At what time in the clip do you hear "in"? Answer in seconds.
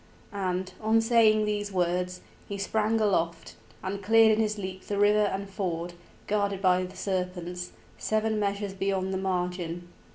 4.35-4.39